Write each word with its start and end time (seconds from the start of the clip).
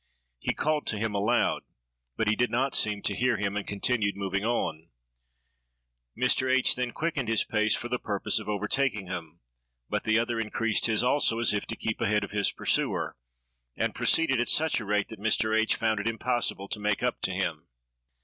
He 0.39 0.55
called 0.55 0.87
to 0.87 0.97
him 0.97 1.13
aloud; 1.13 1.61
but 2.17 2.27
he 2.27 2.35
did 2.35 2.49
not 2.49 2.73
seem 2.73 3.03
to 3.03 3.15
hear 3.15 3.37
him, 3.37 3.55
and 3.55 3.67
continued 3.67 4.15
moving 4.17 4.43
on. 4.43 4.89
Mr. 6.17 6.51
H—— 6.51 6.73
then 6.73 6.89
quickened 6.91 7.27
his 7.27 7.43
pace 7.43 7.75
for 7.75 7.87
the 7.87 7.99
purpose 7.99 8.39
of 8.39 8.49
overtaking 8.49 9.05
him; 9.05 9.41
but 9.89 10.03
the 10.03 10.17
other 10.17 10.39
increased 10.39 10.87
his, 10.87 11.03
also, 11.03 11.37
as 11.37 11.53
if 11.53 11.67
to 11.67 11.75
keep 11.75 12.01
ahead 12.01 12.23
of 12.23 12.31
his 12.31 12.51
pursuer, 12.51 13.15
and 13.75 13.93
proceeded 13.93 14.41
at 14.41 14.49
such 14.49 14.79
a 14.79 14.85
rate 14.85 15.09
that 15.09 15.19
Mr. 15.19 15.55
H—— 15.55 15.75
found 15.75 15.99
it 15.99 16.07
impossible 16.07 16.67
to 16.69 16.79
make 16.79 17.03
up 17.03 17.21
to 17.21 17.31
him. 17.31 17.67